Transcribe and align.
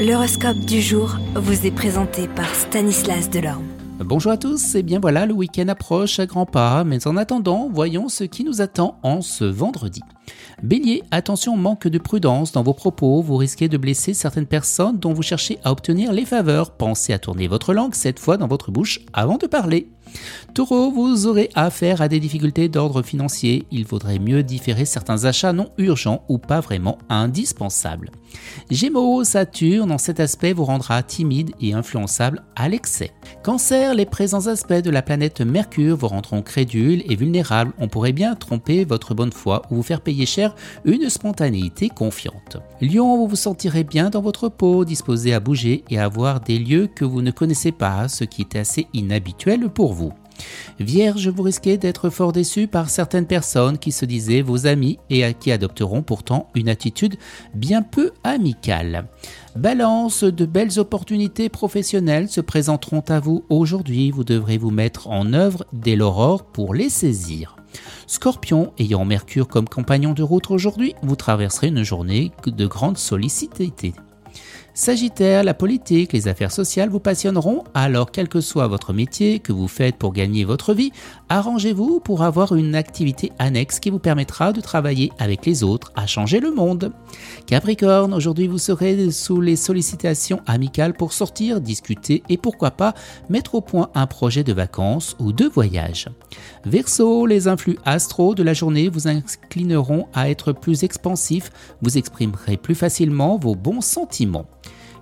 L'horoscope 0.00 0.60
du 0.60 0.80
jour 0.80 1.18
vous 1.34 1.66
est 1.66 1.70
présenté 1.70 2.26
par 2.26 2.54
Stanislas 2.54 3.28
Delorme. 3.28 3.66
Bonjour 3.98 4.32
à 4.32 4.38
tous, 4.38 4.74
et 4.74 4.82
bien 4.82 4.98
voilà, 4.98 5.26
le 5.26 5.34
week-end 5.34 5.68
approche 5.68 6.18
à 6.18 6.24
grands 6.24 6.46
pas, 6.46 6.84
mais 6.84 7.06
en 7.06 7.18
attendant, 7.18 7.68
voyons 7.70 8.08
ce 8.08 8.24
qui 8.24 8.42
nous 8.42 8.62
attend 8.62 8.98
en 9.02 9.20
ce 9.20 9.44
vendredi. 9.44 10.00
Bélier, 10.62 11.02
attention, 11.10 11.56
manque 11.56 11.88
de 11.88 11.98
prudence 11.98 12.52
dans 12.52 12.62
vos 12.62 12.74
propos, 12.74 13.22
vous 13.22 13.36
risquez 13.36 13.68
de 13.68 13.78
blesser 13.78 14.12
certaines 14.12 14.46
personnes 14.46 14.98
dont 14.98 15.12
vous 15.12 15.22
cherchez 15.22 15.58
à 15.64 15.72
obtenir 15.72 16.12
les 16.12 16.26
faveurs. 16.26 16.72
Pensez 16.72 17.12
à 17.12 17.18
tourner 17.18 17.48
votre 17.48 17.72
langue 17.72 17.94
cette 17.94 18.18
fois 18.18 18.36
dans 18.36 18.48
votre 18.48 18.70
bouche 18.70 19.00
avant 19.12 19.38
de 19.38 19.46
parler. 19.46 19.88
Taureau, 20.54 20.90
vous 20.90 21.26
aurez 21.26 21.50
affaire 21.54 22.02
à 22.02 22.08
des 22.08 22.20
difficultés 22.20 22.68
d'ordre 22.68 23.02
financier. 23.02 23.66
Il 23.70 23.86
vaudrait 23.86 24.18
mieux 24.18 24.42
différer 24.42 24.84
certains 24.84 25.24
achats 25.24 25.52
non 25.52 25.70
urgents 25.78 26.24
ou 26.28 26.38
pas 26.38 26.60
vraiment 26.60 26.98
indispensables. 27.08 28.10
Gémeaux, 28.70 29.22
Saturne, 29.24 29.92
en 29.92 29.98
cet 29.98 30.20
aspect, 30.20 30.52
vous 30.52 30.64
rendra 30.64 31.02
timide 31.02 31.52
et 31.60 31.72
influençable 31.72 32.42
à 32.56 32.68
l'excès. 32.68 33.12
Cancer, 33.42 33.94
les 33.94 34.06
présents 34.06 34.46
aspects 34.46 34.72
de 34.72 34.90
la 34.90 35.02
planète 35.02 35.40
Mercure 35.40 35.96
vous 35.96 36.08
rendront 36.08 36.42
crédule 36.42 37.02
et 37.10 37.16
vulnérable. 37.16 37.72
On 37.78 37.88
pourrait 37.88 38.12
bien 38.12 38.34
tromper 38.34 38.84
votre 38.84 39.14
bonne 39.14 39.32
foi 39.32 39.62
ou 39.70 39.76
vous 39.76 39.82
faire 39.82 40.00
payer 40.00 40.19
une 40.84 41.08
spontanéité 41.08 41.88
confiante. 41.88 42.58
Lion, 42.80 43.16
vous 43.16 43.28
vous 43.28 43.36
sentirez 43.36 43.84
bien 43.84 44.10
dans 44.10 44.22
votre 44.22 44.48
peau, 44.48 44.84
disposé 44.84 45.34
à 45.34 45.40
bouger 45.40 45.84
et 45.90 45.98
à 45.98 46.08
voir 46.08 46.40
des 46.40 46.58
lieux 46.58 46.86
que 46.86 47.04
vous 47.04 47.22
ne 47.22 47.30
connaissez 47.30 47.72
pas, 47.72 48.08
ce 48.08 48.24
qui 48.24 48.42
est 48.42 48.56
assez 48.56 48.86
inhabituel 48.92 49.68
pour 49.68 49.92
vous. 49.92 50.12
Vierge, 50.78 51.28
vous 51.28 51.42
risquez 51.42 51.76
d'être 51.76 52.10
fort 52.10 52.32
déçu 52.32 52.66
par 52.66 52.88
certaines 52.90 53.26
personnes 53.26 53.78
qui 53.78 53.92
se 53.92 54.04
disaient 54.04 54.42
vos 54.42 54.66
amis 54.66 54.98
et 55.10 55.34
qui 55.34 55.52
adopteront 55.52 56.02
pourtant 56.02 56.48
une 56.54 56.68
attitude 56.68 57.16
bien 57.54 57.82
peu 57.82 58.12
amicale. 58.24 59.06
Balance, 59.56 60.24
de 60.24 60.46
belles 60.46 60.78
opportunités 60.78 61.48
professionnelles 61.48 62.28
se 62.28 62.40
présenteront 62.40 63.04
à 63.08 63.20
vous 63.20 63.44
aujourd'hui. 63.48 64.10
Vous 64.10 64.24
devrez 64.24 64.58
vous 64.58 64.70
mettre 64.70 65.08
en 65.08 65.32
œuvre 65.32 65.64
dès 65.72 65.96
l'aurore 65.96 66.44
pour 66.44 66.74
les 66.74 66.88
saisir. 66.88 67.59
Scorpion, 68.06 68.72
ayant 68.78 69.04
Mercure 69.04 69.48
comme 69.48 69.68
compagnon 69.68 70.12
de 70.12 70.22
route 70.22 70.50
aujourd'hui, 70.50 70.94
vous 71.02 71.16
traverserez 71.16 71.68
une 71.68 71.82
journée 71.82 72.32
de 72.46 72.66
grande 72.66 72.98
sollicité. 72.98 73.72
Sagittaire, 74.72 75.42
la 75.42 75.52
politique, 75.52 76.12
les 76.12 76.28
affaires 76.28 76.52
sociales 76.52 76.90
vous 76.90 77.00
passionneront, 77.00 77.64
alors 77.74 78.12
quel 78.12 78.28
que 78.28 78.40
soit 78.40 78.68
votre 78.68 78.92
métier 78.92 79.40
que 79.40 79.52
vous 79.52 79.66
faites 79.66 79.96
pour 79.96 80.12
gagner 80.12 80.44
votre 80.44 80.74
vie, 80.74 80.92
arrangez-vous 81.28 81.98
pour 81.98 82.22
avoir 82.22 82.54
une 82.54 82.76
activité 82.76 83.32
annexe 83.40 83.80
qui 83.80 83.90
vous 83.90 83.98
permettra 83.98 84.52
de 84.52 84.60
travailler 84.60 85.10
avec 85.18 85.44
les 85.44 85.64
autres 85.64 85.92
à 85.96 86.06
changer 86.06 86.38
le 86.38 86.52
monde. 86.52 86.92
Capricorne, 87.46 88.14
aujourd'hui 88.14 88.46
vous 88.46 88.58
serez 88.58 89.10
sous 89.10 89.40
les 89.40 89.56
sollicitations 89.56 90.40
amicales 90.46 90.94
pour 90.94 91.12
sortir, 91.12 91.60
discuter 91.60 92.22
et 92.28 92.38
pourquoi 92.38 92.70
pas 92.70 92.94
mettre 93.28 93.56
au 93.56 93.60
point 93.60 93.90
un 93.96 94.06
projet 94.06 94.44
de 94.44 94.52
vacances 94.52 95.16
ou 95.18 95.32
de 95.32 95.46
voyage. 95.46 96.06
Verseau, 96.64 97.26
les 97.26 97.48
influx 97.48 97.76
astraux 97.84 98.36
de 98.36 98.44
la 98.44 98.54
journée 98.54 98.88
vous 98.88 99.08
inclineront 99.08 100.06
à 100.14 100.30
être 100.30 100.52
plus 100.52 100.84
expansif, 100.84 101.50
vous 101.82 101.98
exprimerez 101.98 102.56
plus 102.56 102.76
facilement 102.76 103.36
vos 103.36 103.56
bons 103.56 103.80
sentiments. 103.80 104.46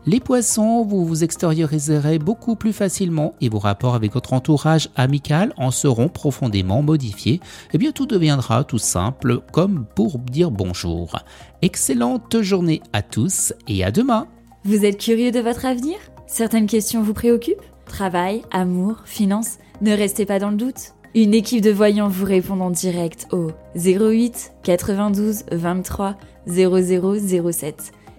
Les 0.07 0.21
poissons, 0.21 0.85
vous 0.85 1.05
vous 1.05 1.25
extérioriserez 1.25 2.19
beaucoup 2.19 2.57
plus 2.57 2.73
facilement 2.73 3.35
et 3.41 3.49
vos 3.49 3.59
rapports 3.59 3.95
avec 3.95 4.13
votre 4.15 4.33
entourage 4.33 4.89
amical 4.97 5.53
en 5.57 5.71
seront 5.71 6.09
profondément 6.09 6.83
modifiés. 6.83 7.35
Et 7.35 7.41
eh 7.75 7.79
bien 7.79 7.93
tout 7.93 8.07
deviendra 8.07 8.65
tout 8.65 8.79
simple 8.79 9.41
comme 9.53 9.85
pour 9.95 10.19
dire 10.19 10.51
bonjour. 10.51 11.19
Excellente 11.63 12.41
journée 12.41 12.81
à 12.93 13.03
tous 13.03 13.53
et 13.67 13.85
à 13.85 13.91
demain. 13.91 14.29
Vous 14.65 14.85
êtes 14.85 14.99
curieux 14.99 15.31
de 15.31 15.41
votre 15.41 15.67
avenir? 15.67 15.99
Certaines 16.27 16.67
questions 16.67 17.03
vous 17.03 17.15
préoccupent? 17.15 17.63
Travail, 17.87 18.43
amour, 18.51 19.03
finances? 19.05 19.59
Ne 19.83 19.93
restez 19.93 20.27
pas 20.27 20.39
dans 20.39 20.51
le 20.51 20.57
doute. 20.57 20.95
Une 21.15 21.35
équipe 21.35 21.63
de 21.63 21.71
voyants 21.71 22.09
vous 22.09 22.27
répond 22.27 22.61
en 22.61 22.71
direct 22.71 23.27
au 23.33 23.51
08 23.75 24.53
92 24.63 25.45
23 25.53 26.17
0007. 26.47 27.93